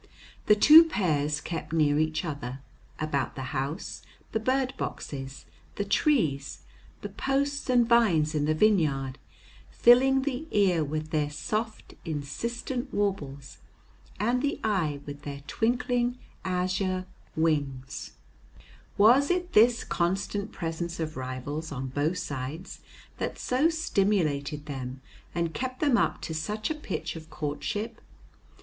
The 0.47 0.55
two 0.55 0.85
pairs 0.85 1.39
kept 1.39 1.71
near 1.73 1.99
each 1.99 2.25
other, 2.25 2.61
about 2.99 3.35
the 3.35 3.53
house, 3.53 4.01
the 4.31 4.39
bird 4.39 4.73
boxes, 4.75 5.45
the 5.75 5.85
trees, 5.85 6.63
the 7.01 7.09
posts 7.09 7.69
and 7.69 7.87
vines 7.87 8.33
in 8.33 8.45
the 8.45 8.55
vineyard, 8.55 9.19
filling 9.69 10.23
the 10.23 10.47
ear 10.49 10.83
with 10.83 11.11
their 11.11 11.29
soft, 11.29 11.93
insistent 12.03 12.91
warbles, 12.91 13.59
and 14.19 14.41
the 14.41 14.59
eye 14.63 15.01
with 15.05 15.21
their 15.21 15.41
twinkling 15.45 16.17
azure 16.43 17.05
wings. 17.35 18.13
[Illustration: 18.97 18.97
BLUEBIRD 18.97 18.97
Upper, 18.97 18.99
male; 18.99 19.07
lower, 19.07 19.21
female] 19.21 19.21
Was 19.21 19.29
it 19.29 19.53
this 19.53 19.83
constant 19.83 20.51
presence 20.51 20.99
of 20.99 21.15
rivals 21.15 21.71
on 21.71 21.87
both 21.89 22.17
sides 22.17 22.79
that 23.19 23.37
so 23.37 23.69
stimulated 23.69 24.65
them 24.65 24.99
and 25.35 25.53
kept 25.53 25.79
them 25.79 25.95
up 25.95 26.21
to 26.21 26.33
such 26.33 26.71
a 26.71 26.73
pitch 26.73 27.15
of 27.15 27.29
courtship? 27.29 28.01